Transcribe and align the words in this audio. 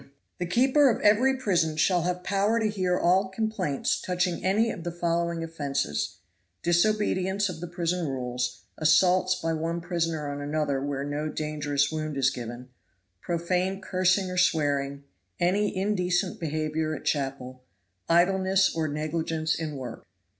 'The 0.39 0.47
keeper 0.47 0.89
of 0.89 0.99
every 1.03 1.37
prison 1.37 1.77
shall 1.77 2.01
have 2.01 2.23
power 2.23 2.59
to 2.59 2.67
hear 2.71 2.97
all 2.97 3.29
complaints 3.29 4.01
touching 4.01 4.43
any 4.43 4.71
of 4.71 4.83
the 4.83 4.91
following 4.91 5.43
offenses: 5.43 6.17
Disobedience 6.63 7.49
of 7.49 7.59
the 7.61 7.67
prison 7.67 8.07
rules, 8.07 8.63
assaults 8.79 9.35
by 9.35 9.53
one 9.53 9.79
prisoner 9.79 10.27
on 10.27 10.41
another 10.41 10.81
where 10.83 11.03
no 11.03 11.29
dangerous 11.29 11.91
wound 11.91 12.17
is 12.17 12.31
given, 12.31 12.69
profane 13.21 13.79
cursing 13.79 14.31
or 14.31 14.37
swearing, 14.39 15.03
any 15.39 15.77
indecent 15.77 16.39
behavior 16.39 16.95
at 16.95 17.05
chapel, 17.05 17.63
idleness 18.09 18.73
or 18.75 18.87
negligence 18.87 19.53
in 19.53 19.77
work. 19.77 20.03